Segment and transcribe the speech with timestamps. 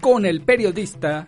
[0.00, 1.26] con el periodista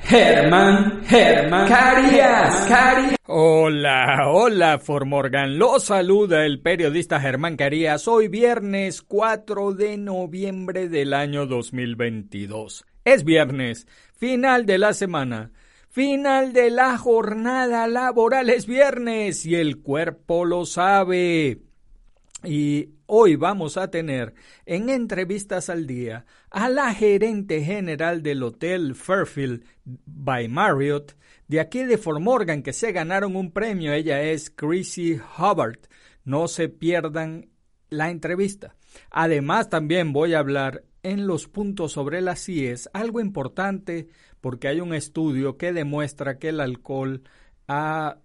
[0.00, 3.16] Germán, Germán Carías, Carías.
[3.26, 5.58] Hola, hola Formorgan.
[5.58, 8.06] Lo saluda el periodista Germán Carías.
[8.06, 12.84] Hoy viernes 4 de noviembre del año 2022.
[13.04, 15.50] Es viernes, final de la semana.
[15.88, 21.65] Final de la jornada laboral es viernes y el cuerpo lo sabe.
[22.46, 24.34] Y hoy vamos a tener
[24.66, 31.16] en entrevistas al día a la gerente general del Hotel Fairfield by Marriott
[31.48, 33.92] de aquí de Fort Morgan que se ganaron un premio.
[33.92, 35.80] Ella es Chrissy Hubbard.
[36.24, 37.48] No se pierdan
[37.90, 38.76] la entrevista.
[39.10, 44.06] Además también voy a hablar en los puntos sobre las CIES, algo importante
[44.40, 47.22] porque hay un estudio que demuestra que el alcohol
[47.66, 48.18] ha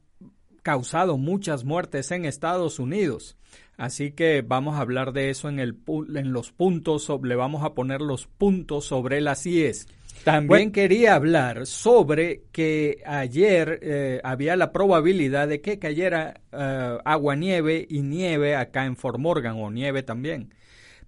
[0.62, 3.36] causado muchas muertes en Estados Unidos.
[3.82, 5.76] Así que vamos a hablar de eso en, el,
[6.16, 9.88] en los puntos, le vamos a poner los puntos sobre las IES.
[10.24, 17.36] También quería hablar sobre que ayer eh, había la probabilidad de que cayera uh, agua
[17.36, 20.54] nieve y nieve acá en Fort Morgan o nieve también.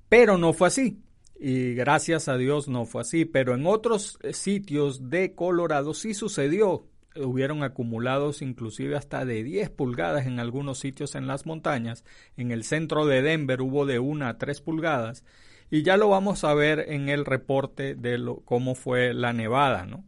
[0.10, 0.98] Pero no fue así.
[1.40, 3.26] Y gracias a Dios no fue así.
[3.26, 10.26] Pero en otros sitios de Colorado sí sucedió hubieron acumulados inclusive hasta de 10 pulgadas
[10.26, 12.04] en algunos sitios en las montañas.
[12.38, 15.24] En el centro de Denver hubo de 1 a 3 pulgadas.
[15.70, 19.86] Y ya lo vamos a ver en el reporte de lo, cómo fue la nevada,
[19.86, 20.06] ¿no?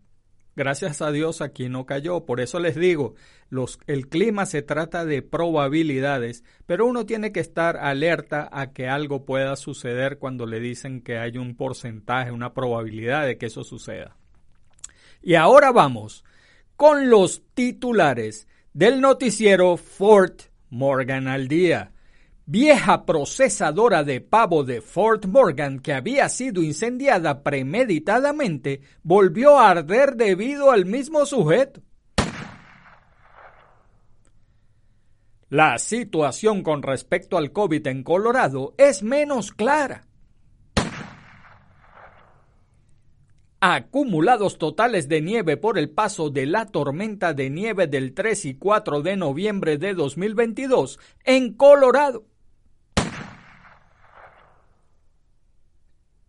[0.56, 2.26] Gracias a Dios aquí no cayó.
[2.26, 3.16] Por eso les digo,
[3.50, 8.88] los, el clima se trata de probabilidades, pero uno tiene que estar alerta a que
[8.88, 13.66] algo pueda suceder cuando le dicen que hay un porcentaje, una probabilidad de que eso
[13.66, 14.16] suceda.
[15.22, 16.24] Y ahora vamos
[16.76, 21.92] con los titulares del noticiero Fort Morgan al día.
[22.46, 30.16] Vieja procesadora de pavo de Fort Morgan que había sido incendiada premeditadamente volvió a arder
[30.16, 31.82] debido al mismo sujeto.
[35.50, 40.06] La situación con respecto al COVID en Colorado es menos clara.
[43.74, 48.54] Acumulados totales de nieve por el paso de la tormenta de nieve del 3 y
[48.56, 52.26] 4 de noviembre de 2022 en Colorado.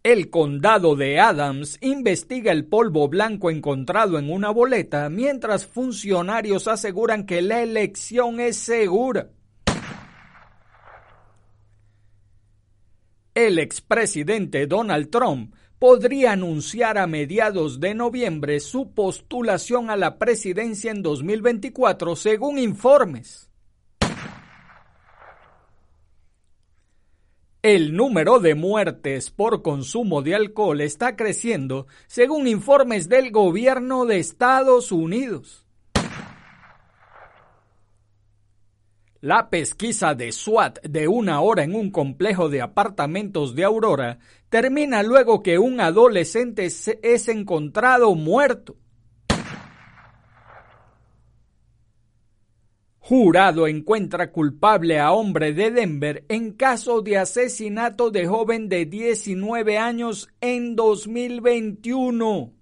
[0.03, 7.27] El condado de Adams investiga el polvo blanco encontrado en una boleta mientras funcionarios aseguran
[7.27, 9.29] que la elección es segura.
[13.35, 20.91] El expresidente Donald Trump podría anunciar a mediados de noviembre su postulación a la presidencia
[20.91, 23.51] en 2024, según informes.
[27.63, 34.21] El número de muertes por consumo de alcohol está creciendo, según informes del gobierno de
[34.21, 35.66] Estados Unidos.
[39.27, 45.03] La pesquisa de SWAT de una hora en un complejo de apartamentos de Aurora termina
[45.03, 48.77] luego que un adolescente es encontrado muerto.
[53.01, 59.77] Jurado encuentra culpable a hombre de Denver en caso de asesinato de joven de 19
[59.77, 62.53] años en 2021.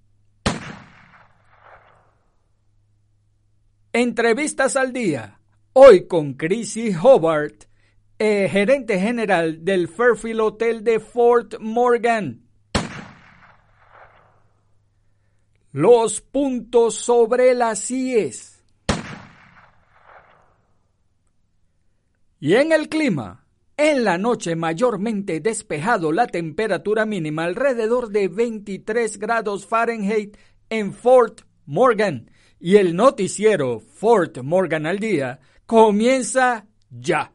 [3.92, 5.40] Entrevistas al día.
[5.76, 7.64] Hoy con Chrissy Hobart,
[8.20, 12.46] eh, gerente general del Fairfield Hotel de Fort Morgan.
[15.72, 18.62] Los puntos sobre las IES.
[22.38, 23.44] Y en el clima.
[23.76, 30.36] En la noche mayormente despejado, la temperatura mínima alrededor de 23 grados Fahrenheit
[30.70, 32.30] en Fort Morgan
[32.60, 37.32] y el noticiero Fort Morgan al día comienza ya.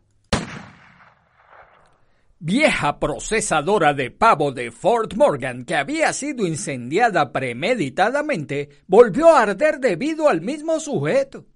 [2.41, 9.79] Vieja procesadora de pavo de Fort Morgan que había sido incendiada premeditadamente volvió a arder
[9.79, 11.47] debido al mismo sujeto.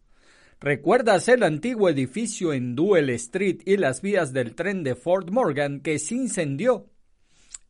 [0.59, 5.79] ¿Recuerdas el antiguo edificio en Duel Street y las vías del tren de Fort Morgan
[5.79, 6.89] que se incendió?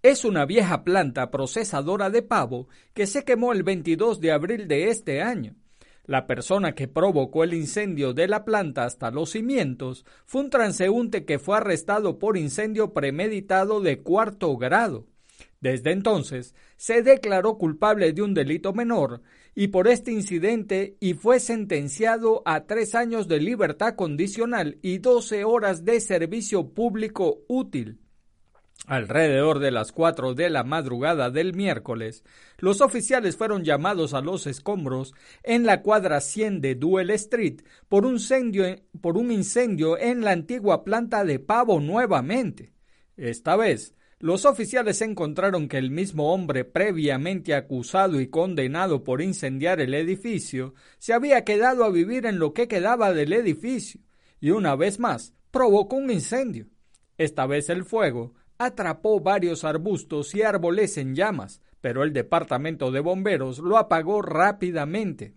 [0.01, 4.89] Es una vieja planta procesadora de pavo que se quemó el 22 de abril de
[4.89, 5.55] este año.
[6.05, 11.23] La persona que provocó el incendio de la planta hasta los cimientos fue un transeúnte
[11.23, 15.07] que fue arrestado por incendio premeditado de cuarto grado.
[15.61, 19.21] Desde entonces se declaró culpable de un delito menor
[19.55, 25.45] y por este incidente y fue sentenciado a tres años de libertad condicional y doce
[25.45, 28.02] horas de servicio público útil.
[28.85, 32.25] Alrededor de las cuatro de la madrugada del miércoles,
[32.57, 38.05] los oficiales fueron llamados a los escombros en la cuadra 100 de Duel Street por
[38.05, 38.65] un, incendio,
[38.99, 42.73] por un incendio en la antigua planta de pavo nuevamente.
[43.15, 49.79] Esta vez, los oficiales encontraron que el mismo hombre previamente acusado y condenado por incendiar
[49.79, 54.01] el edificio se había quedado a vivir en lo que quedaba del edificio
[54.41, 56.67] y una vez más provocó un incendio.
[57.17, 58.33] Esta vez el fuego
[58.65, 65.33] atrapó varios arbustos y árboles en llamas, pero el departamento de bomberos lo apagó rápidamente.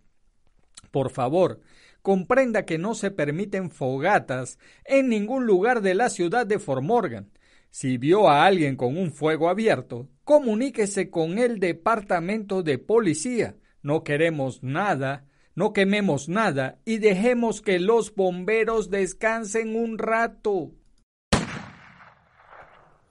[0.91, 1.61] Por favor,
[2.03, 7.31] comprenda que no se permiten fogatas en ningún lugar de la ciudad de Fort Morgan.
[7.71, 13.57] Si vio a alguien con un fuego abierto, comuníquese con el departamento de policía.
[13.83, 20.73] No queremos nada, no quememos nada y dejemos que los bomberos descansen un rato.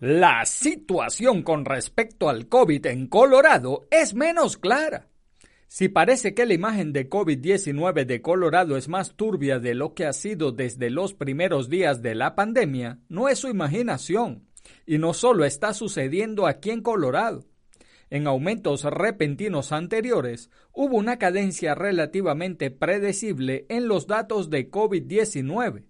[0.01, 5.07] La situación con respecto al COVID en Colorado es menos clara.
[5.69, 10.05] Si parece que la imagen de COVID-19 de Colorado es más turbia de lo que
[10.05, 14.45] ha sido desde los primeros días de la pandemia, no es su imaginación.
[14.85, 17.45] Y no solo está sucediendo aquí en Colorado.
[18.09, 25.85] En aumentos repentinos anteriores, hubo una cadencia relativamente predecible en los datos de COVID-19.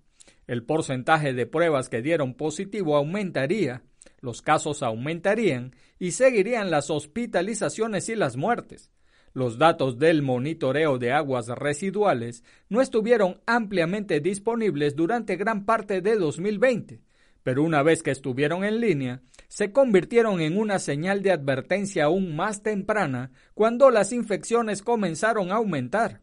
[0.46, 3.82] El porcentaje de pruebas que dieron positivo aumentaría
[4.20, 8.92] los casos aumentarían y seguirían las hospitalizaciones y las muertes.
[9.34, 16.16] Los datos del monitoreo de aguas residuales no estuvieron ampliamente disponibles durante gran parte de
[16.16, 17.02] 2020,
[17.44, 22.36] pero una vez que estuvieron en línea, se convirtieron en una señal de advertencia aún
[22.36, 26.22] más temprana cuando las infecciones comenzaron a aumentar.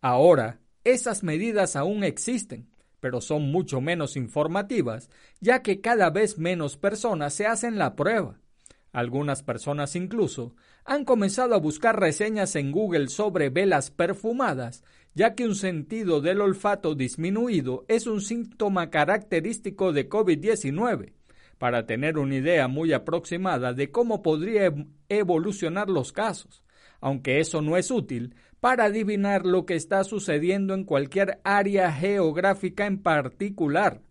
[0.00, 2.68] Ahora, esas medidas aún existen,
[3.02, 5.10] pero son mucho menos informativas,
[5.40, 8.38] ya que cada vez menos personas se hacen la prueba.
[8.92, 10.54] Algunas personas incluso
[10.84, 14.84] han comenzado a buscar reseñas en Google sobre velas perfumadas,
[15.14, 21.14] ya que un sentido del olfato disminuido es un síntoma característico de COVID-19.
[21.58, 24.72] Para tener una idea muy aproximada de cómo podría
[25.08, 26.62] evolucionar los casos,
[27.00, 32.86] aunque eso no es útil, para adivinar lo que está sucediendo en cualquier área geográfica
[32.86, 34.02] en particular.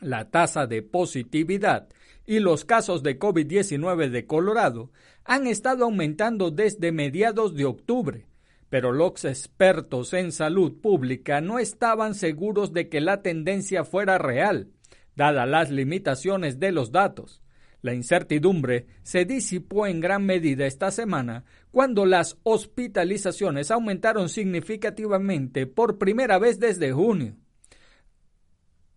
[0.00, 1.90] La tasa de positividad
[2.24, 4.90] y los casos de COVID-19 de Colorado
[5.24, 8.28] han estado aumentando desde mediados de octubre,
[8.70, 14.70] pero los expertos en salud pública no estaban seguros de que la tendencia fuera real,
[15.16, 17.42] dadas las limitaciones de los datos.
[17.82, 25.98] La incertidumbre se disipó en gran medida esta semana cuando las hospitalizaciones aumentaron significativamente por
[25.98, 27.36] primera vez desde junio.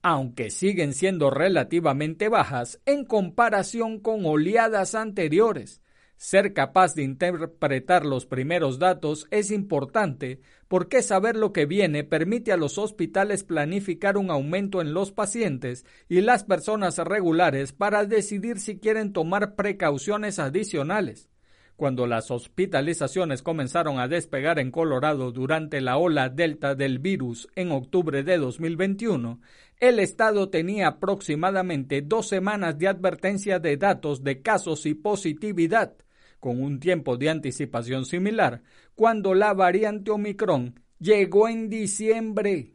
[0.01, 5.81] Aunque siguen siendo relativamente bajas en comparación con oleadas anteriores,
[6.23, 10.39] ser capaz de interpretar los primeros datos es importante
[10.69, 15.85] porque saber lo que viene permite a los hospitales planificar un aumento en los pacientes
[16.07, 21.29] y las personas regulares para decidir si quieren tomar precauciones adicionales.
[21.75, 27.73] Cuando las hospitalizaciones comenzaron a despegar en Colorado durante la ola delta del virus en
[27.73, 29.41] octubre de 2021,
[29.81, 35.95] el estado tenía aproximadamente dos semanas de advertencia de datos de casos y positividad,
[36.43, 38.63] con un tiempo de anticipación similar
[38.95, 42.73] cuando la variante Omicron llegó en diciembre.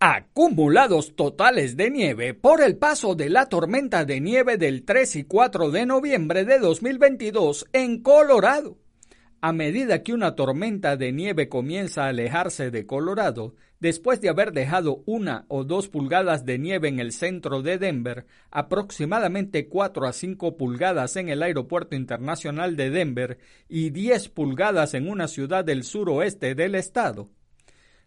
[0.00, 5.22] Acumulados totales de nieve por el paso de la tormenta de nieve del 3 y
[5.22, 8.81] 4 de noviembre de 2022 en Colorado.
[9.44, 14.52] A medida que una tormenta de nieve comienza a alejarse de Colorado, después de haber
[14.52, 20.12] dejado una o dos pulgadas de nieve en el centro de Denver, aproximadamente 4 a
[20.12, 25.82] 5 pulgadas en el Aeropuerto Internacional de Denver y 10 pulgadas en una ciudad del
[25.82, 27.28] suroeste del estado.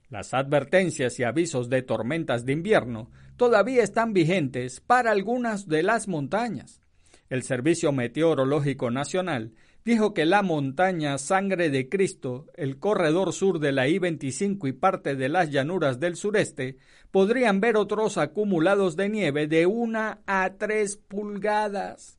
[0.09, 6.07] Las advertencias y avisos de tormentas de invierno todavía están vigentes para algunas de las
[6.07, 6.79] montañas.
[7.27, 9.51] El Servicio Meteorológico Nacional
[9.85, 15.15] dijo que la montaña Sangre de Cristo, el corredor sur de la I-25 y parte
[15.15, 16.77] de las llanuras del sureste,
[17.11, 22.17] podrían ver otros acumulados de nieve de una a tres pulgadas.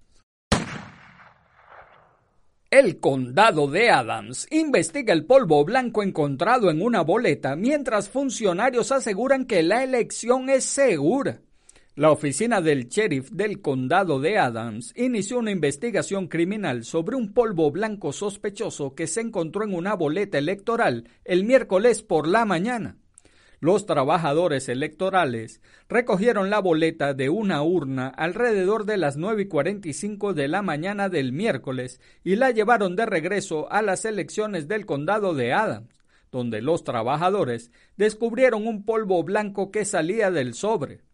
[2.70, 9.44] El condado de Adams investiga el polvo blanco encontrado en una boleta mientras funcionarios aseguran
[9.44, 11.40] que la elección es segura.
[11.96, 17.70] La oficina del sheriff del condado de Adams inició una investigación criminal sobre un polvo
[17.70, 22.98] blanco sospechoso que se encontró en una boleta electoral el miércoles por la mañana.
[23.60, 30.34] Los trabajadores electorales recogieron la boleta de una urna alrededor de las 9 y 45
[30.34, 35.32] de la mañana del miércoles y la llevaron de regreso a las elecciones del condado
[35.32, 41.05] de Adams, donde los trabajadores descubrieron un polvo blanco que salía del sobre.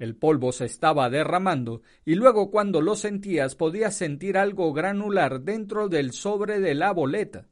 [0.00, 5.90] El polvo se estaba derramando y luego cuando lo sentías podías sentir algo granular dentro
[5.90, 7.48] del sobre de la boleta,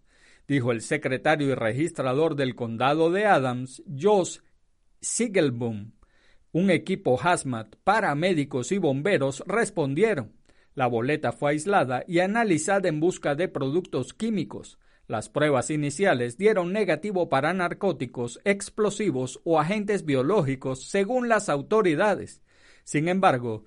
[0.48, 4.38] dijo el secretario y registrador del condado de Adams, Josh
[5.02, 5.92] Siegelboom.
[6.50, 10.32] Un equipo hazmat, paramédicos y bomberos respondieron.
[10.74, 14.78] La boleta fue aislada y analizada en busca de productos químicos.
[15.08, 22.42] Las pruebas iniciales dieron negativo para narcóticos, explosivos o agentes biológicos, según las autoridades.
[22.84, 23.64] Sin embargo,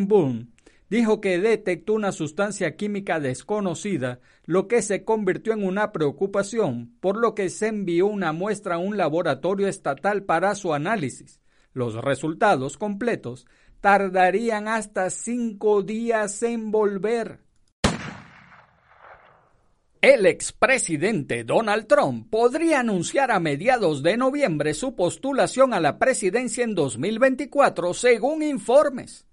[0.00, 0.52] Boom
[0.88, 7.16] dijo que detectó una sustancia química desconocida, lo que se convirtió en una preocupación, por
[7.16, 11.40] lo que se envió una muestra a un laboratorio estatal para su análisis.
[11.72, 13.46] Los resultados completos
[13.80, 17.38] tardarían hasta cinco días en volver.
[20.02, 26.64] El expresidente Donald Trump podría anunciar a mediados de noviembre su postulación a la presidencia
[26.64, 29.26] en 2024, según informes.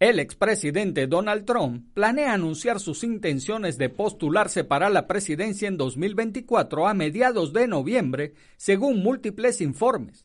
[0.00, 6.88] El expresidente Donald Trump planea anunciar sus intenciones de postularse para la presidencia en 2024
[6.88, 10.24] a mediados de noviembre, según múltiples informes.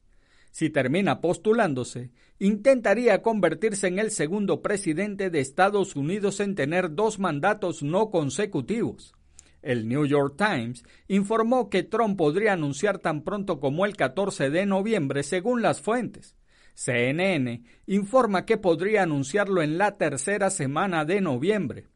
[0.52, 7.20] Si termina postulándose, intentaría convertirse en el segundo presidente de Estados Unidos en tener dos
[7.20, 9.14] mandatos no consecutivos.
[9.62, 14.66] El New York Times informó que Trump podría anunciar tan pronto como el 14 de
[14.66, 16.36] noviembre, según las fuentes.
[16.76, 21.88] CNN informa que podría anunciarlo en la tercera semana de noviembre.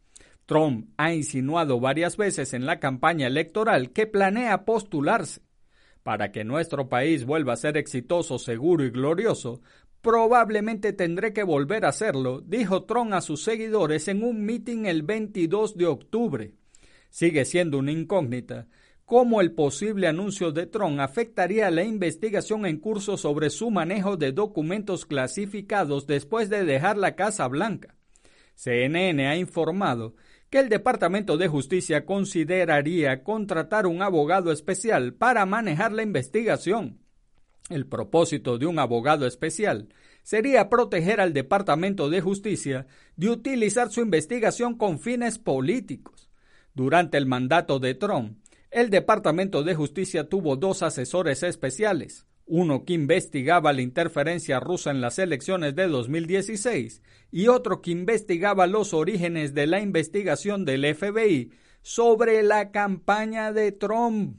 [0.45, 5.41] Trump ha insinuado varias veces en la campaña electoral que planea postularse.
[6.03, 9.61] Para que nuestro país vuelva a ser exitoso, seguro y glorioso,
[10.01, 15.03] probablemente tendré que volver a hacerlo, dijo Trump a sus seguidores en un mitin el
[15.03, 16.53] 22 de octubre
[17.13, 18.67] sigue siendo una incógnita
[19.05, 24.31] cómo el posible anuncio de Trump afectaría la investigación en curso sobre su manejo de
[24.31, 27.95] documentos clasificados después de dejar la Casa Blanca.
[28.55, 30.15] CNN ha informado
[30.49, 36.97] que el Departamento de Justicia consideraría contratar un abogado especial para manejar la investigación.
[37.69, 39.89] El propósito de un abogado especial
[40.23, 46.22] sería proteger al Departamento de Justicia de utilizar su investigación con fines políticos.
[46.73, 48.39] Durante el mandato de Trump,
[48.71, 54.99] el Departamento de Justicia tuvo dos asesores especiales, uno que investigaba la interferencia rusa en
[54.99, 61.51] las elecciones de 2016 y otro que investigaba los orígenes de la investigación del FBI
[61.83, 64.37] sobre la campaña de Trump.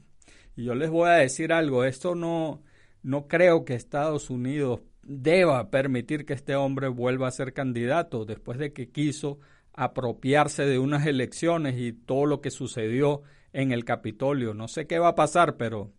[0.57, 2.61] Y yo les voy a decir algo, esto no,
[3.01, 8.57] no creo que Estados Unidos deba permitir que este hombre vuelva a ser candidato después
[8.57, 9.39] de que quiso
[9.75, 13.21] apropiarse de unas elecciones y todo lo que sucedió
[13.53, 14.53] en el Capitolio.
[14.53, 15.91] No sé qué va a pasar, pero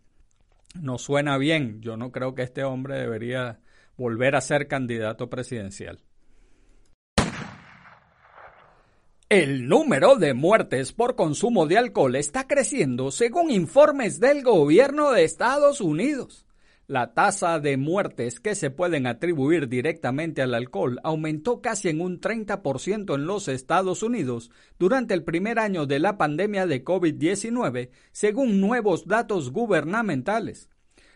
[0.81, 1.81] no suena bien.
[1.81, 3.59] Yo no creo que este hombre debería
[3.97, 5.99] volver a ser candidato presidencial.
[9.29, 15.25] El número de muertes por consumo de alcohol está creciendo según informes del gobierno de
[15.25, 16.46] Estados Unidos.
[16.89, 22.21] La tasa de muertes que se pueden atribuir directamente al alcohol aumentó casi en un
[22.21, 28.61] 30% en los Estados Unidos durante el primer año de la pandemia de COVID-19, según
[28.61, 30.69] nuevos datos gubernamentales.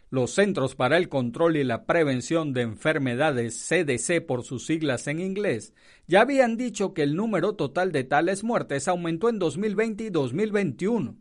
[0.10, 5.22] Los Centros para el Control y la Prevención de Enfermedades, CDC por sus siglas en
[5.22, 5.74] inglés,
[6.06, 11.16] ya habían dicho que el número total de tales muertes aumentó en 2020 y 2021.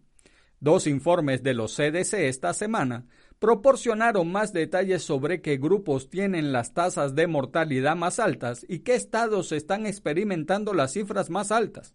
[0.58, 3.06] Dos informes de los CDC esta semana
[3.40, 8.94] proporcionaron más detalles sobre qué grupos tienen las tasas de mortalidad más altas y qué
[8.94, 11.94] estados están experimentando las cifras más altas.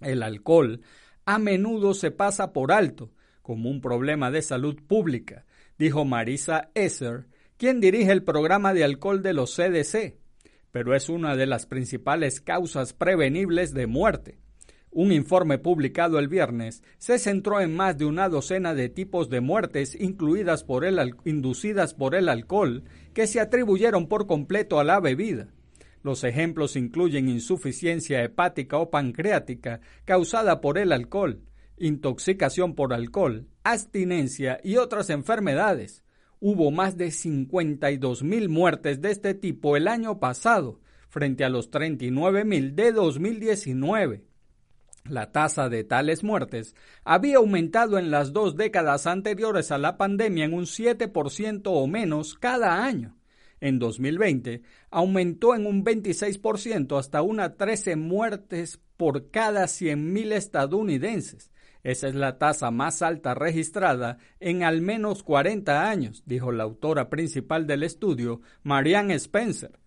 [0.00, 0.82] El alcohol
[1.24, 3.10] a menudo se pasa por alto
[3.42, 5.46] como un problema de salud pública,
[5.78, 7.26] dijo Marisa Esser,
[7.56, 10.18] quien dirige el programa de alcohol de los CDC,
[10.70, 14.38] pero es una de las principales causas prevenibles de muerte.
[14.92, 19.40] Un informe publicado el viernes se centró en más de una docena de tipos de
[19.40, 22.82] muertes incluidas por el, inducidas por el alcohol
[23.14, 25.48] que se atribuyeron por completo a la bebida.
[26.02, 31.40] Los ejemplos incluyen insuficiencia hepática o pancreática causada por el alcohol,
[31.78, 36.02] intoxicación por alcohol, abstinencia y otras enfermedades.
[36.40, 40.80] Hubo más de 52 mil muertes de este tipo el año pasado,
[41.10, 44.29] frente a los 39 mil de 2019.
[45.04, 50.44] La tasa de tales muertes había aumentado en las dos décadas anteriores a la pandemia
[50.44, 53.16] en un 7% o menos cada año.
[53.60, 61.50] En 2020 aumentó en un 26% hasta una 13 muertes por cada 100.000 estadounidenses.
[61.82, 67.08] Esa es la tasa más alta registrada en al menos 40 años, dijo la autora
[67.08, 69.78] principal del estudio, Marianne Spencer.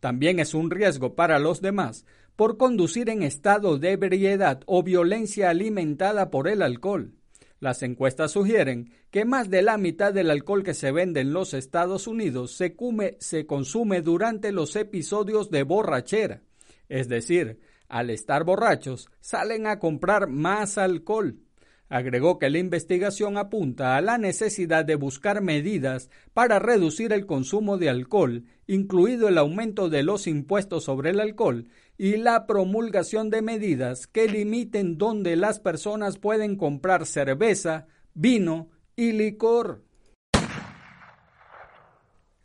[0.00, 2.04] También es un riesgo para los demás
[2.38, 7.16] por conducir en estado de ebriedad o violencia alimentada por el alcohol.
[7.58, 11.52] Las encuestas sugieren que más de la mitad del alcohol que se vende en los
[11.52, 12.76] Estados Unidos se,
[13.18, 16.42] se consume durante los episodios de borrachera.
[16.88, 21.40] Es decir, al estar borrachos, salen a comprar más alcohol.
[21.88, 27.78] Agregó que la investigación apunta a la necesidad de buscar medidas para reducir el consumo
[27.78, 33.40] de alcohol, incluido el aumento de los impuestos sobre el alcohol y la promulgación de
[33.40, 39.82] medidas que limiten dónde las personas pueden comprar cerveza, vino y licor.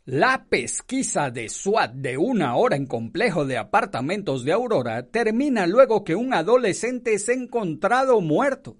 [0.06, 6.04] La pesquisa de SWAT de una hora en complejo de apartamentos de Aurora termina luego
[6.04, 8.76] que un adolescente es encontrado muerto.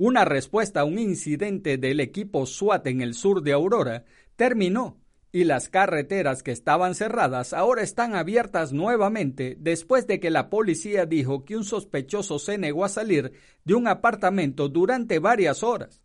[0.00, 4.04] Una respuesta a un incidente del equipo SWAT en el sur de Aurora
[4.36, 5.00] terminó
[5.32, 11.04] y las carreteras que estaban cerradas ahora están abiertas nuevamente después de que la policía
[11.04, 13.32] dijo que un sospechoso se negó a salir
[13.64, 16.00] de un apartamento durante varias horas.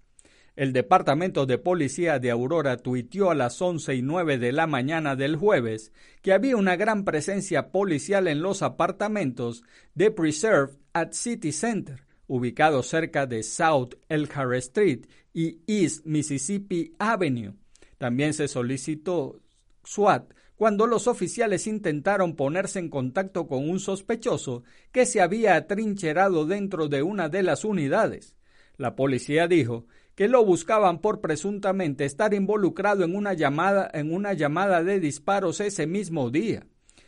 [0.56, 5.16] El Departamento de Policía de Aurora tuiteó a las once y nueve de la mañana
[5.16, 9.62] del jueves que había una gran presencia policial en los apartamentos
[9.94, 17.54] de Preserve at City Center, ubicado cerca de South Elkhart Street y East Mississippi Avenue.
[17.98, 19.42] También se solicitó
[19.86, 26.46] SWAT cuando los oficiales intentaron ponerse en contacto con un sospechoso que se había atrincherado
[26.46, 28.36] dentro de una de las unidades.
[28.78, 34.34] La policía dijo que lo buscaban por presuntamente estar involucrado en una llamada en una
[34.34, 36.66] llamada de disparos ese mismo día.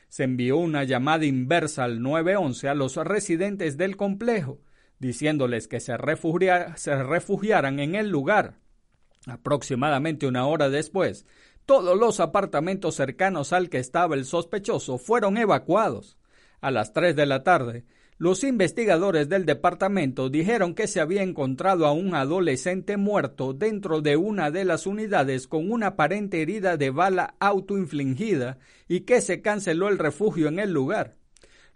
[0.10, 4.60] Se envió una llamada inversa al 911 a los residentes del complejo
[5.00, 8.60] diciéndoles que se, refugiaran en el lugar.
[9.28, 11.26] Aproximadamente una hora después,
[11.66, 16.18] todos los apartamentos cercanos al que estaba el sospechoso fueron evacuados.
[16.62, 17.86] A las tres de la tarde,
[18.18, 24.16] los investigadores del departamento dijeron que se había encontrado a un adolescente muerto dentro de
[24.16, 29.90] una de las unidades con una aparente herida de bala autoinfligida y que se canceló
[29.90, 31.18] el refugio en el lugar.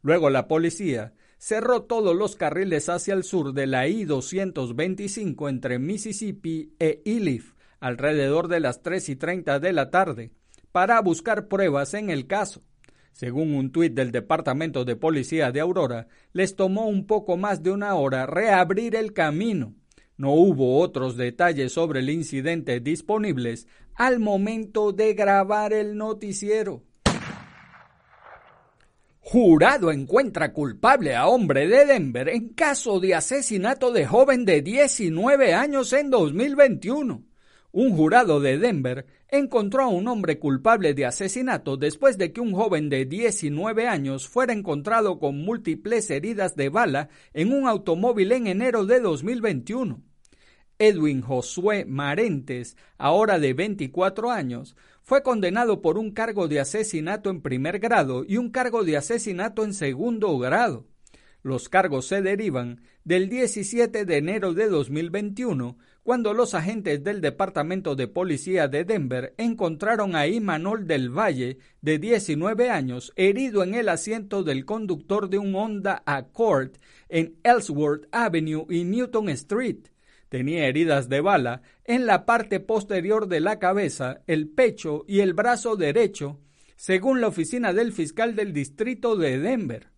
[0.01, 6.73] Luego la policía cerró todos los carriles hacia el sur de la I-225 entre Mississippi
[6.77, 10.31] e Elif alrededor de las 3 y 30 de la tarde
[10.73, 12.61] para buscar pruebas en el caso.
[13.13, 17.71] Según un tuit del Departamento de Policía de Aurora, les tomó un poco más de
[17.71, 19.75] una hora reabrir el camino.
[20.17, 26.83] No hubo otros detalles sobre el incidente disponibles al momento de grabar el noticiero.
[29.31, 35.53] Jurado encuentra culpable a hombre de Denver en caso de asesinato de joven de 19
[35.53, 37.23] años en 2021.
[37.71, 42.53] Un jurado de Denver encontró a un hombre culpable de asesinato después de que un
[42.53, 48.47] joven de 19 años fuera encontrado con múltiples heridas de bala en un automóvil en
[48.47, 50.01] enero de 2021.
[50.79, 54.75] Edwin Josué Marentes, ahora de 24 años,
[55.09, 59.63] fue condenado por un cargo de asesinato en primer grado y un cargo de asesinato
[59.63, 60.85] en segundo grado.
[61.41, 67.95] Los cargos se derivan del 17 de enero de 2021, cuando los agentes del Departamento
[67.95, 73.89] de Policía de Denver encontraron a Imanol del Valle, de 19 años, herido en el
[73.89, 76.73] asiento del conductor de un Honda Accord
[77.07, 79.87] en Ellsworth Avenue y Newton Street.
[80.29, 85.33] Tenía heridas de bala en la parte posterior de la cabeza, el pecho y el
[85.33, 86.39] brazo derecho,
[86.75, 89.89] según la oficina del fiscal del distrito de Denver.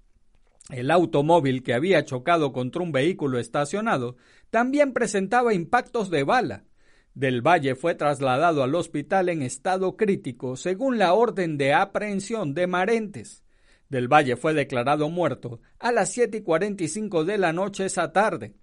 [0.69, 4.15] El automóvil que había chocado contra un vehículo estacionado
[4.49, 6.63] también presentaba impactos de bala.
[7.13, 12.67] Del Valle fue trasladado al hospital en estado crítico según la orden de aprehensión de
[12.67, 13.43] Marentes.
[13.89, 18.55] Del Valle fue declarado muerto a las 7 y 45 de la noche esa tarde.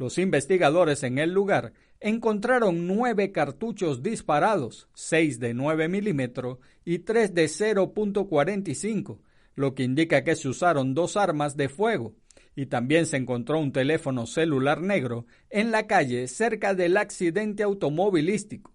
[0.00, 7.34] Los investigadores en el lugar encontraron nueve cartuchos disparados, seis de 9 milímetros y tres
[7.34, 9.18] de 0.45,
[9.56, 12.14] lo que indica que se usaron dos armas de fuego,
[12.56, 18.72] y también se encontró un teléfono celular negro en la calle cerca del accidente automovilístico.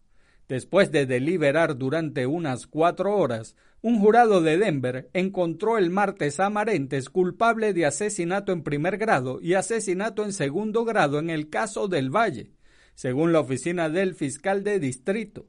[0.47, 6.49] Después de deliberar durante unas cuatro horas, un jurado de Denver encontró el martes a
[6.49, 11.87] Marentes culpable de asesinato en primer grado y asesinato en segundo grado en el caso
[11.87, 12.49] del Valle,
[12.95, 15.45] según la oficina del fiscal de distrito.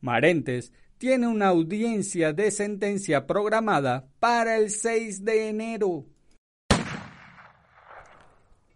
[0.00, 6.06] Marentes tiene una audiencia de sentencia programada para el 6 de enero.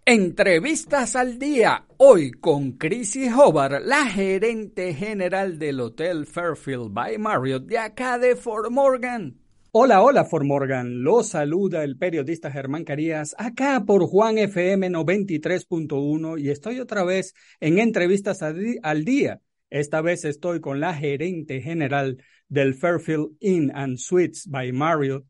[0.06, 7.66] Entrevistas al día, hoy con Chrissy Hobart, la gerente general del Hotel Fairfield by Marriott
[7.66, 9.38] de acá de Fort Morgan.
[9.72, 16.40] Hola, hola Fort Morgan, lo saluda el periodista Germán Carías, acá por Juan FM 93.1
[16.40, 19.40] y estoy otra vez en Entrevistas al día
[19.74, 25.24] esta vez estoy con la gerente general del Fairfield Inn and Suites by Marriott,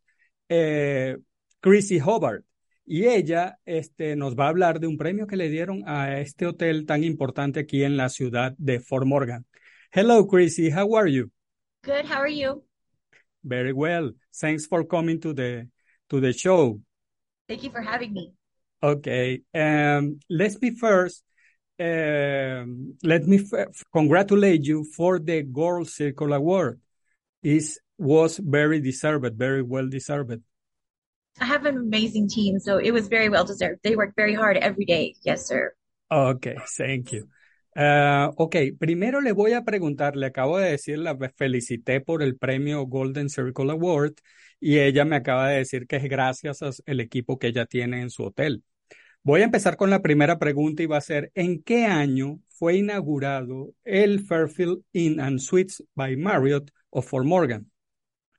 [0.50, 1.16] eh,
[1.60, 2.44] Chrissy Hobart.
[2.86, 6.46] Y ella este, nos va a hablar de un premio que le dieron a este
[6.46, 9.46] hotel tan importante aquí en la ciudad de Fort Morgan.
[9.92, 10.70] Hello, Chrissy.
[10.70, 11.30] How are you?
[11.82, 12.04] Good.
[12.04, 12.64] How are you?
[13.42, 14.12] Very well.
[14.32, 15.68] Thanks for coming to the
[16.08, 16.80] to the show.
[17.48, 18.32] Thank you for having me.
[18.82, 19.42] Okay.
[19.54, 21.24] Um, let's be first
[21.78, 23.40] um, let me
[23.92, 26.80] congratulate you for the Gold Circle Award.
[27.42, 27.64] It
[27.98, 30.40] was very deserved, very well deserved.
[31.40, 33.80] I have an amazing team, so it was very well deserved.
[33.82, 35.14] They work very hard every day.
[35.22, 35.74] Yes, sir.
[36.10, 37.28] Okay, thank you.
[37.76, 38.30] Uh,
[38.78, 43.28] primero le voy a preguntar, le acabo de decir, la felicité por el premio Golden
[43.28, 44.14] Circle Award
[44.60, 48.10] y ella me acaba de decir que es gracias al equipo que ella tiene en
[48.10, 48.62] su hotel.
[49.24, 52.76] Voy a empezar con la primera pregunta y va a ser, ¿en qué año fue
[52.76, 57.70] inaugurado el Fairfield Inn and Suites by Marriott of Fort Morgan?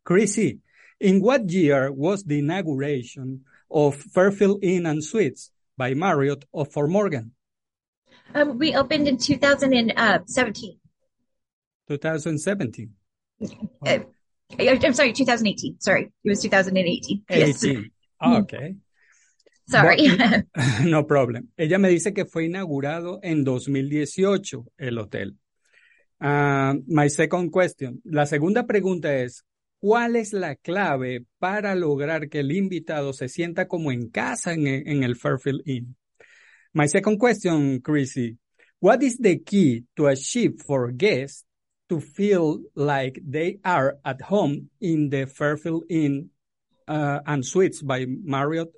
[0.03, 0.61] Chrissy,
[0.99, 6.89] in what year was the inauguration of Fairfield Inn and Suites by Marriott of Fort
[6.89, 7.31] Morgan?
[8.33, 10.79] Um, we opened in 2017.
[11.87, 12.89] 2017.
[13.85, 13.99] Uh,
[14.59, 15.79] I'm sorry, 2018.
[15.79, 17.23] Sorry, it was 2018.
[17.29, 17.73] 18.
[17.73, 17.83] Yes.
[18.21, 18.75] Oh, okay.
[19.67, 20.07] Sorry.
[20.83, 21.49] no problem.
[21.57, 25.37] Ella me dice que fue inaugurado en 2018 el hotel.
[26.21, 28.01] Uh, my second question.
[28.05, 29.43] La segunda pregunta es,
[29.85, 35.03] ¿cuál es la clave para lograr que el invitado se sienta como en casa en,
[35.03, 35.95] el Fairfield Inn?
[36.73, 38.39] My second question, Chrissy.
[38.79, 41.45] What is the key to achieve for guests
[41.87, 46.31] to feel like they are at home in the Fairfield Inn
[46.87, 48.73] uh, and Suites by Marriott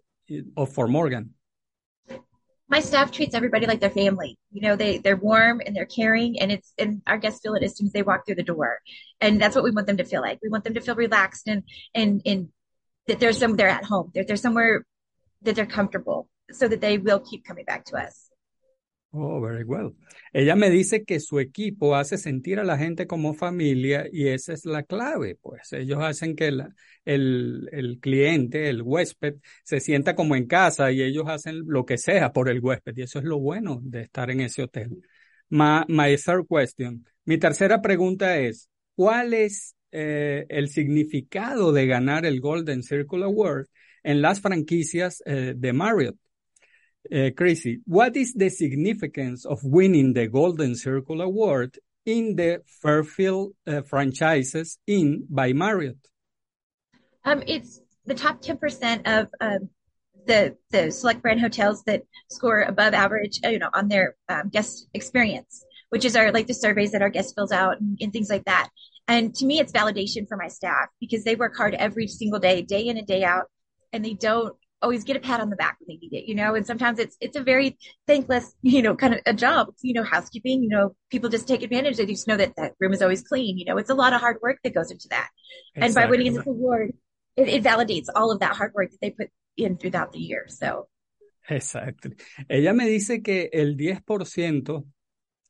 [0.57, 1.35] of Fort Morgan?
[2.69, 4.37] My staff treats everybody like their family.
[4.51, 7.63] You know, they they're warm and they're caring, and it's and our guests feel it
[7.63, 8.79] as soon as they walk through the door,
[9.21, 10.39] and that's what we want them to feel like.
[10.43, 11.63] We want them to feel relaxed and
[11.95, 12.49] and and
[13.07, 14.11] that there's some they're at home.
[14.15, 14.85] That there's somewhere
[15.43, 18.26] that they're comfortable, so that they will keep coming back to us.
[19.11, 19.95] Oh, very well.
[20.33, 24.53] Ella me dice que su equipo hace sentir a la gente como familia y esa
[24.53, 26.47] es la clave, pues ellos hacen que
[27.05, 31.97] el, el cliente, el huésped, se sienta como en casa y ellos hacen lo que
[31.97, 35.01] sea por el huésped y eso es lo bueno de estar en ese hotel.
[35.49, 37.05] My, my third question.
[37.23, 43.67] Mi tercera pregunta es, ¿cuál es eh, el significado de ganar el Golden Circle Award
[44.03, 46.17] en las franquicias eh, de Marriott?
[47.13, 53.53] Uh, Chrissy, what is the significance of winning the Golden Circle Award in the Fairfield
[53.65, 55.97] uh, franchises in by Marriott?
[57.23, 59.69] Um, it's the top 10% of um,
[60.25, 64.49] the, the select brand hotels that score above average, uh, you know, on their um,
[64.49, 65.63] guest experience.
[65.89, 68.45] which is our like the surveys that our guest fills out and, and things like
[68.45, 68.69] that.
[69.07, 72.61] And to me, it's validation for my staff because they work hard every single day,
[72.61, 73.45] day in and day out,
[73.93, 76.35] and they don't always get a pat on the back when they need it, you
[76.35, 79.93] know, and sometimes it's, it's a very thankless, you know, kind of a job, you
[79.93, 81.97] know, housekeeping, you know, people just take advantage.
[81.97, 83.57] They just know that that room is always clean.
[83.57, 85.29] You know, it's a lot of hard work that goes into that.
[85.75, 85.85] Exactly.
[85.85, 86.93] And by winning this award,
[87.35, 90.45] it, it validates all of that hard work that they put in throughout the year.
[90.47, 90.87] So.
[91.49, 92.11] Exacto.
[92.49, 94.85] Ella me dice que el 10%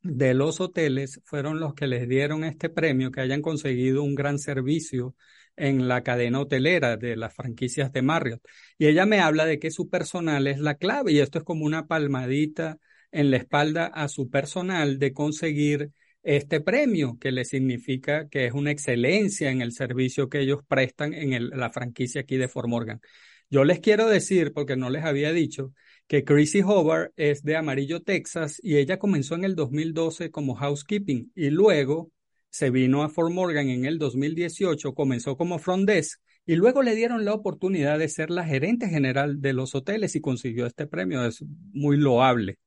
[0.03, 4.37] de los hoteles fueron los que les dieron este premio, que hayan conseguido un gran
[4.39, 5.15] servicio
[5.57, 8.41] en la cadena hotelera de las franquicias de Marriott.
[8.77, 11.65] Y ella me habla de que su personal es la clave y esto es como
[11.65, 12.77] una palmadita
[13.11, 15.91] en la espalda a su personal de conseguir
[16.23, 21.13] este premio, que le significa que es una excelencia en el servicio que ellos prestan
[21.13, 23.01] en la franquicia aquí de Fort Morgan.
[23.49, 25.71] Yo les quiero decir, porque no les había dicho,
[26.07, 31.31] que Chrissy Hobart es de Amarillo, Texas, y ella comenzó en el 2012 como housekeeping
[31.33, 32.11] y luego
[32.49, 36.95] se vino a Fort Morgan en el 2018, comenzó como front desk y luego le
[36.95, 41.25] dieron la oportunidad de ser la gerente general de los hoteles y consiguió este premio.
[41.25, 42.57] Es muy loable.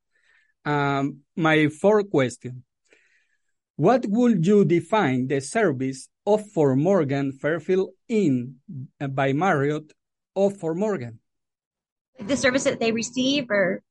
[0.66, 2.64] Um, my fourth question.
[3.76, 8.60] What would you define the service of Fort Morgan Fairfield Inn
[8.98, 9.94] by Marriott
[10.36, 11.18] of Fort Morgan?
[12.18, 13.82] The service that they receive or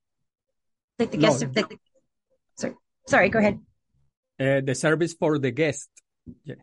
[1.00, 1.50] like the guest, no.
[1.56, 1.78] like the,
[2.54, 2.74] sorry,
[3.08, 3.58] sorry, go ahead.
[4.40, 5.90] Uh, the service for the guest.
[6.44, 6.54] Yeah.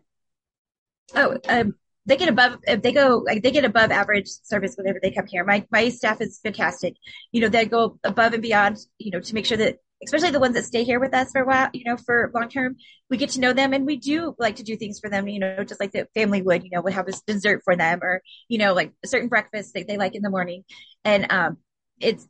[1.15, 1.75] Oh, um,
[2.07, 2.57] they get above.
[2.65, 5.45] They go like they get above average service whenever they come here.
[5.45, 6.95] My my staff is fantastic.
[7.31, 8.77] You know, they go above and beyond.
[8.97, 11.41] You know, to make sure that especially the ones that stay here with us for
[11.41, 12.75] a while, you know, for long term,
[13.09, 15.39] we get to know them and we do like to do things for them, you
[15.39, 18.21] know, just like the family would, you know, we have a dessert for them or,
[18.47, 20.63] you know, like a certain breakfast that they like in the morning.
[21.03, 21.57] And, um,
[21.99, 22.27] it's,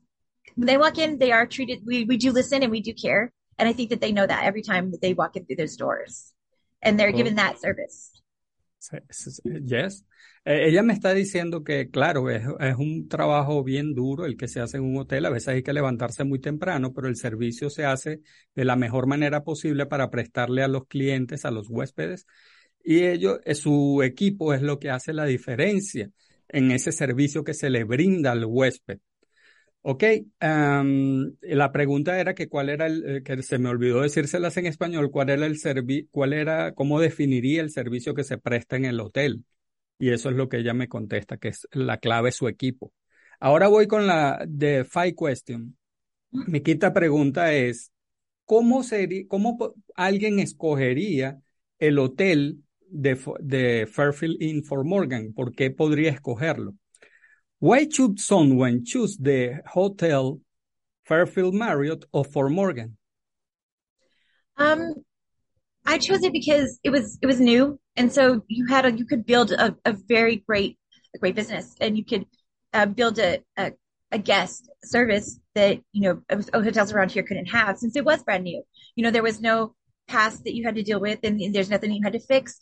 [0.56, 3.34] when they walk in, they are treated, we, we do listen and we do care.
[3.58, 5.78] And I think that they know that every time that they walk in through those
[5.78, 6.34] doors
[6.82, 7.18] and they're oh.
[7.18, 8.12] given that service.
[9.44, 10.06] Yes.
[10.46, 14.48] Eh, ella me está diciendo que, claro, es, es, un trabajo bien duro el que
[14.48, 15.26] se hace en un hotel.
[15.26, 18.22] A veces hay que levantarse muy temprano, pero el servicio se hace
[18.56, 22.28] de la mejor manera posible para prestarle a los clientes, a los huéspedes.
[22.84, 26.10] Y ello, eh, su equipo es lo que hace la diferencia
[26.48, 29.00] en ese servicio que se le brinda al huésped.
[29.82, 30.04] Ok,
[30.42, 35.12] la pregunta era que cuál era el, eh, que se me olvidó decírselas en español,
[35.12, 39.00] cuál era el servicio, cuál era, cómo definiría el servicio que se presta en el
[39.00, 39.46] hotel.
[40.00, 42.94] Y eso es lo que ella me contesta, que es la clave su equipo.
[43.40, 45.78] Ahora voy con la de five question.
[46.32, 47.92] Mi quinta pregunta es,
[48.46, 51.42] ¿cómo sería, cómo alguien escogería
[51.80, 55.34] el hotel de, de Fairfield Inn for Morgan?
[55.34, 56.76] ¿Por qué podría escogerlo?
[57.60, 60.40] Why should someone choose the hotel
[61.06, 62.98] Fairfield Marriott or Fort Morgan?
[64.58, 64.94] Um,
[65.86, 69.06] I chose it because it was it was new, and so you had a you
[69.06, 70.78] could build a, a very great
[71.16, 72.26] a great business, and you could
[72.74, 73.72] uh, build a, a,
[74.12, 78.44] a guest service that you know hotels around here couldn't have since it was brand
[78.44, 78.62] new.
[78.96, 79.74] You know there was no
[80.08, 82.60] past that you had to deal with, and, and there's nothing you had to fix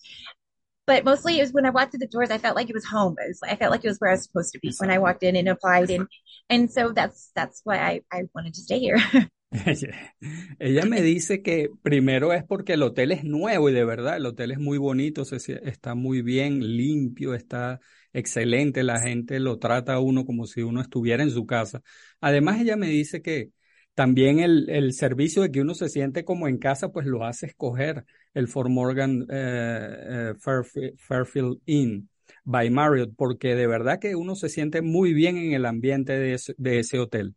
[0.85, 2.85] but mostly it was when I walked through the doors, I felt like it was
[2.85, 3.15] home.
[3.43, 5.35] I felt like it was where I was supposed to be when I walked in
[5.35, 5.89] and applied.
[5.89, 6.07] And,
[6.49, 8.97] and so that's, that's why I, I wanted to stay here.
[10.59, 14.25] Ella me dice que primero es porque el hotel es nuevo y de verdad el
[14.25, 17.79] hotel es muy bonito, se, está muy bien, limpio, está
[18.13, 21.81] excelente, la gente lo trata a uno como si uno estuviera en su casa.
[22.21, 23.51] Además, ella me dice que
[23.95, 27.47] también el, el servicio de que uno se siente como en casa, pues lo hace
[27.47, 32.09] escoger el Fort Morgan eh, eh, Fairfield, Inn
[32.43, 36.33] by Marriott, porque de verdad que uno se siente muy bien en el ambiente de
[36.33, 37.35] ese, de ese hotel.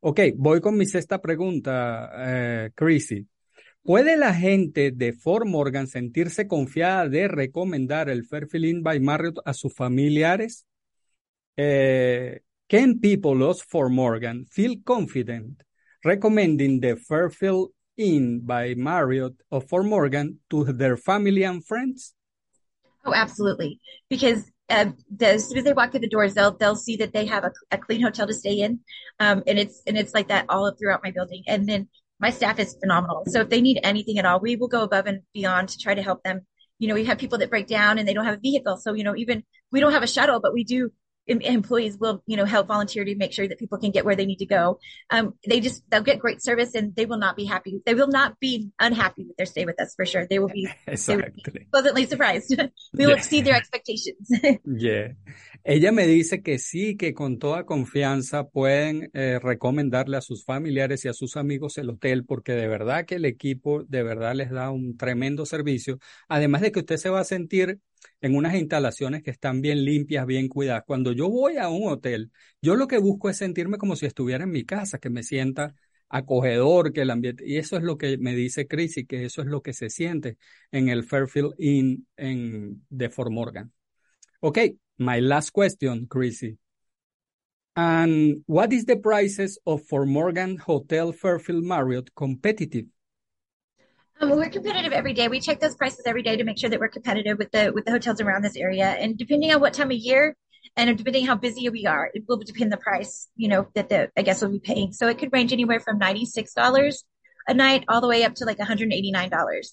[0.00, 3.26] Ok, voy con mi sexta pregunta, eh, Chrissy.
[3.82, 9.38] ¿Puede la gente de Fort Morgan sentirse confiada de recomendar el Fairfield Inn by Marriott
[9.44, 10.64] a sus familiares?
[11.56, 15.64] can people of Fort Morgan feel confident
[16.04, 22.14] recommending the Fairfield Inn by Marriott or Fort Morgan to their family and friends?
[23.04, 23.80] Oh, absolutely.
[24.08, 24.86] Because uh,
[25.20, 27.52] as soon as they walk through the doors, they'll they'll see that they have a,
[27.70, 28.80] a clean hotel to stay in,
[29.18, 31.42] um, and it's and it's like that all throughout my building.
[31.46, 31.88] And then
[32.20, 33.24] my staff is phenomenal.
[33.28, 35.94] So if they need anything at all, we will go above and beyond to try
[35.94, 36.42] to help them.
[36.78, 38.92] You know, we have people that break down and they don't have a vehicle, so
[38.92, 40.92] you know, even we don't have a shuttle, but we do
[41.28, 44.26] employees will, you know, help volunteer to make sure that people can get where they
[44.26, 44.78] need to go.
[45.10, 47.80] Um, they just, they'll get great service and they will not be happy.
[47.84, 50.26] They will not be unhappy with their stay with us for sure.
[50.26, 51.42] They will be, exactly.
[51.46, 52.54] Will be pleasantly surprised.
[52.94, 53.16] we will yeah.
[53.16, 54.30] exceed their expectations.
[54.64, 55.08] yeah.
[55.64, 61.04] Ella me dice que sí, que con toda confianza pueden eh, recomendarle a sus familiares
[61.04, 64.50] y a sus amigos el hotel, porque de verdad que el equipo de verdad les
[64.50, 65.98] da un tremendo servicio.
[66.28, 67.80] Además de que usted se va a sentir
[68.20, 70.84] en unas instalaciones que están bien limpias, bien cuidadas.
[70.86, 72.30] Cuando yo voy a un hotel,
[72.62, 75.74] yo lo que busco es sentirme como si estuviera en mi casa, que me sienta
[76.08, 79.42] acogedor, que el ambiente, y eso es lo que me dice Chris y que eso
[79.42, 80.38] es lo que se siente
[80.70, 83.72] en el Fairfield Inn en, de Fort Morgan.
[84.40, 84.58] Ok,
[84.98, 86.58] my last question, Chrissy.
[87.74, 92.88] And what is the prices of Fort Morgan Hotel Fairfield Marriott competitive?
[94.20, 95.28] Um, we're competitive every day.
[95.28, 97.84] We check those prices every day to make sure that we're competitive with the with
[97.84, 98.86] the hotels around this area.
[98.86, 100.36] And depending on what time of year,
[100.76, 104.10] and depending how busy we are, it will depend the price, you know, that the
[104.16, 104.92] I guess we'll be paying.
[104.92, 107.04] So it could range anywhere from ninety six dollars
[107.46, 109.72] a night all the way up to like one hundred eighty nine dollars.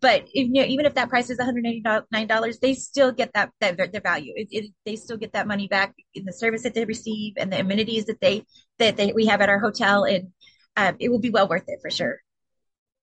[0.00, 1.82] But if, you know, even if that price is one hundred eighty
[2.12, 4.34] nine dollars, they still get that that their value.
[4.36, 7.52] It, it, they still get that money back in the service that they receive and
[7.52, 8.44] the amenities that they
[8.78, 10.28] that they we have at our hotel, and
[10.76, 12.18] um, it will be well worth it for sure.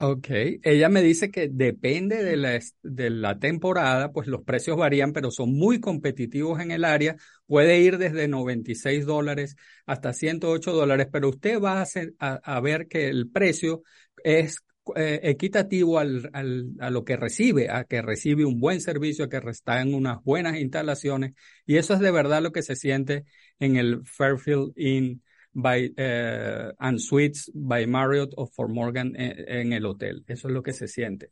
[0.03, 0.29] Ok,
[0.63, 5.29] ella me dice que depende de la, de la temporada, pues los precios varían, pero
[5.29, 7.17] son muy competitivos en el área.
[7.45, 13.09] Puede ir desde 96 dólares hasta 108 dólares, pero usted va a, a, ver que
[13.09, 13.83] el precio
[14.23, 14.57] es
[14.95, 19.29] eh, equitativo al, al, a lo que recibe, a que recibe un buen servicio, a
[19.29, 21.33] que está en unas buenas instalaciones.
[21.67, 23.25] Y eso es de verdad lo que se siente
[23.59, 25.21] en el Fairfield Inn
[25.53, 30.23] by, uh, and Suites by Marriott o for Morgan en, en, el hotel.
[30.27, 31.27] Eso es lo que se siente.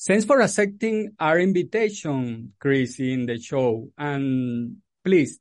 [0.00, 3.88] Thanks for accepting our invitation, Chris, in the show.
[3.96, 5.38] And please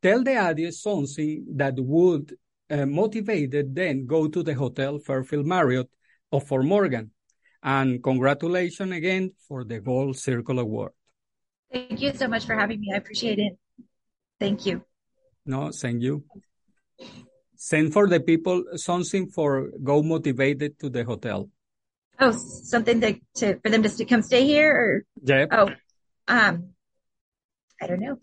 [0.00, 2.36] tell the audience something that would
[2.70, 5.90] uh, motivate them then go to the hotel Fairfield Marriott
[6.30, 7.10] or for Morgan.
[7.62, 10.92] And congratulations again for the Gold Circle Award.
[11.72, 12.92] Thank you so much for having me.
[12.92, 13.58] I appreciate it.
[14.38, 14.84] Thank you.
[15.46, 16.24] No, thank you.
[17.56, 21.48] Send for the people something for go motivated to the hotel.
[22.20, 25.46] Oh, something to, to for them to come stay here or yeah.
[25.50, 25.70] Oh,
[26.28, 26.74] um,
[27.80, 28.16] I don't know.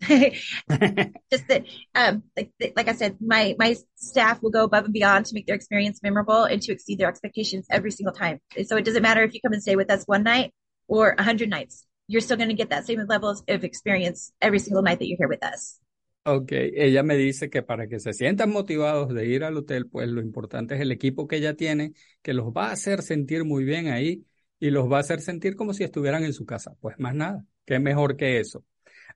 [1.30, 1.64] Just that,
[1.94, 5.46] um, like, like I said, my, my staff will go above and beyond to make
[5.46, 8.40] their experience memorable and to exceed their expectations every single time.
[8.64, 10.52] So it doesn't matter if you come and stay with us one night
[10.88, 11.86] or a hundred nights.
[12.08, 15.18] You're still going to get that same level of experience every single night that you're
[15.18, 15.78] here with us.
[16.24, 20.08] Ok, ella me dice que para que se sientan motivados de ir al hotel, pues
[20.08, 23.64] lo importante es el equipo que ella tiene, que los va a hacer sentir muy
[23.64, 24.24] bien ahí
[24.60, 26.76] y los va a hacer sentir como si estuvieran en su casa.
[26.80, 28.64] Pues más nada, qué mejor que eso.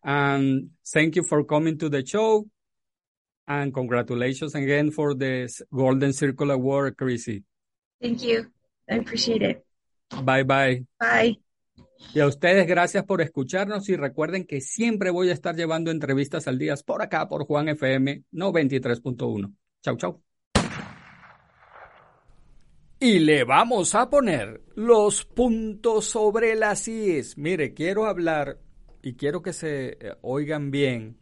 [0.03, 2.49] And thank you for coming to the show.
[3.47, 7.45] And congratulations again for the Golden Circle Award, Chrissy.
[8.01, 8.51] Thank you.
[8.91, 9.65] I appreciate it.
[10.25, 10.85] Bye bye.
[10.99, 11.37] Bye.
[12.15, 16.49] Y a ustedes, gracias por escucharnos y recuerden que siempre voy a estar llevando entrevistas
[16.49, 19.55] al día por acá por Juan FM 93.1.
[19.83, 20.23] Chau, chau.
[22.99, 27.37] Y le vamos a poner los puntos sobre las IES.
[27.37, 28.59] Mire, quiero hablar
[29.03, 31.19] y quiero que se eh, oigan bien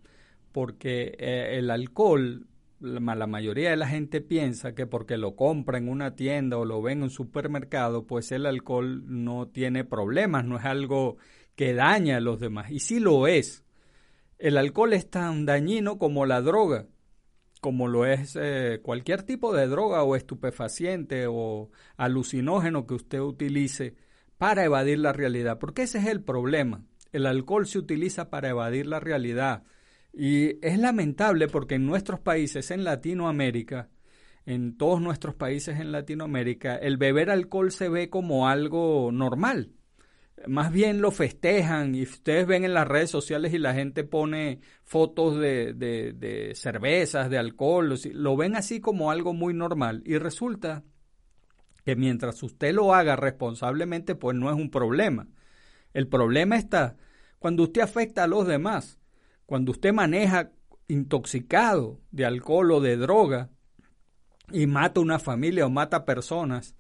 [0.53, 2.47] porque eh, el alcohol
[2.85, 6.83] la mayoría de la gente piensa que porque lo compra en una tienda o lo
[6.83, 11.17] ve en un supermercado, pues el alcohol no tiene problemas, no es algo
[11.57, 12.71] que daña a los demás.
[12.71, 13.65] Y sí lo es.
[14.39, 16.87] El alcohol es tan dañino como la droga,
[17.61, 23.97] como lo es eh, cualquier tipo de droga o estupefaciente o alucinógeno que usted utilice
[24.37, 26.85] para evadir la realidad, porque ese es el problema.
[27.13, 29.63] El alcohol se utiliza para evadir la realidad
[30.17, 33.89] y es lamentable porque en nuestros países, en Latinoamérica,
[34.47, 39.73] en todos nuestros países en Latinoamérica, el beber alcohol se ve como algo normal.
[40.47, 44.61] Más bien lo festejan y ustedes ven en las redes sociales y la gente pone
[44.83, 50.03] fotos de, de, cervezas, de alcohol, lo ven así como algo muy normal.
[50.05, 50.85] Y resulta
[51.85, 55.29] que mientras usted lo haga responsablemente, pues no es un problema.
[55.93, 56.97] El problema está
[57.39, 58.99] cuando usted afecta a los demás
[59.47, 60.53] cuando usted maneja
[60.89, 63.51] intoxicado de alcohol o de droga
[64.53, 66.75] y mata una familia o mata personas,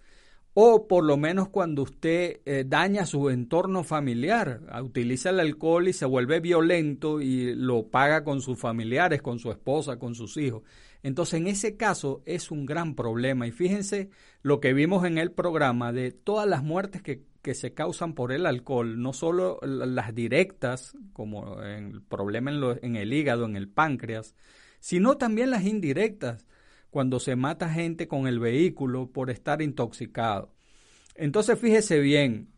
[0.56, 5.92] o por lo menos cuando usted eh, daña su entorno familiar, utiliza el alcohol y
[5.92, 10.62] se vuelve violento y lo paga con sus familiares, con su esposa, con sus hijos.
[11.02, 13.48] Entonces, en ese caso es un gran problema.
[13.48, 14.10] Y fíjense
[14.42, 18.32] lo que vimos en el programa de todas las muertes que que se causan por
[18.32, 24.34] el alcohol, no solo las directas, como el problema en, el hígado, en el páncreas,
[24.80, 26.46] sino también las indirectas,
[26.88, 30.54] cuando se mata gente con el vehículo por estar intoxicado.
[31.16, 32.48] Entonces fíjese bien,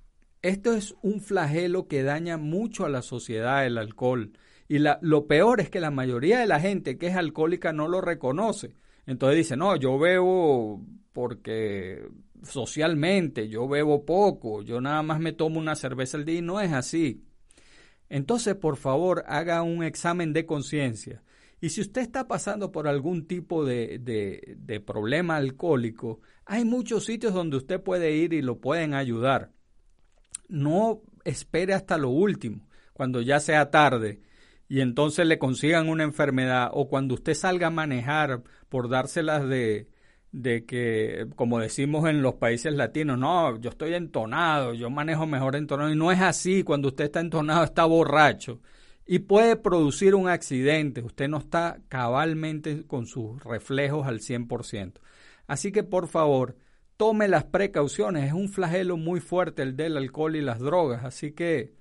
[0.41, 5.61] esto es un flagelo que daña mucho a la sociedad el alcohol Y lo peor
[5.61, 8.73] es que la mayoría de la gente que es alcohólica no lo reconoce.
[9.05, 10.81] Entonces dice, no, yo bebo
[11.13, 12.07] porque
[12.43, 16.61] socialmente, yo bebo poco, yo nada más me tomo una cerveza al día y no
[16.61, 17.25] es así.
[18.09, 21.23] Entonces, por favor, haga un examen de conciencia.
[21.61, 27.05] Y si usted está pasando por algún tipo de, de, de, problema alcohólico, hay muchos
[27.07, 29.53] sitios donde usted puede ir y lo pueden ayudar.
[30.49, 34.21] No espere hasta lo último, cuando ya sea tarde,
[34.69, 39.89] y entonces le consigan una enfermedad, o cuando usted salga a manejar por dárselas de,
[40.37, 45.57] de que, como decimos en los países latinos, no, yo estoy entonado, yo manejo mejor
[45.57, 48.61] entonado, y no es así, cuando usted está entonado está borracho
[49.07, 55.01] y puede producir un accidente, usted no está cabalmente con sus reflejos al 100%.
[55.47, 56.57] Así que por favor,
[56.99, 61.33] tome las precauciones, es un flagelo muy fuerte el del alcohol y las drogas, así
[61.33, 61.73] que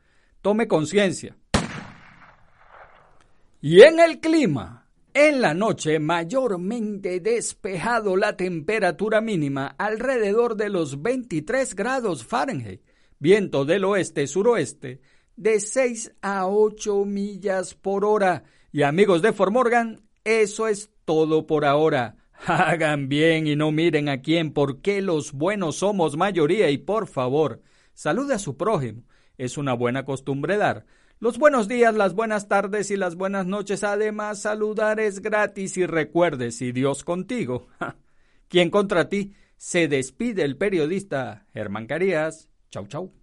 [0.42, 1.36] tome conciencia.
[3.60, 4.85] Y en el clima,
[5.16, 12.82] en la noche mayormente despejado la temperatura mínima alrededor de los 23 grados Fahrenheit,
[13.18, 15.00] viento del oeste-suroeste
[15.38, 18.44] de 6 a 8 millas por hora.
[18.74, 22.18] Y amigos de Formorgan, eso es todo por ahora.
[22.46, 27.62] Hagan bien y no miren a quién, porque los buenos somos mayoría y por favor,
[27.94, 29.04] salude a su prójimo.
[29.38, 30.86] Es una buena costumbre dar.
[31.20, 33.86] Los buenos días, las buenas tardes y las buenas noches.
[33.86, 37.68] Además, saludar es gratis y recuerde, si Dios contigo,
[38.50, 39.34] ¿quién contra ti?
[39.56, 42.50] Se despide el periodista Germán Carías.
[42.70, 43.14] Chau, chau.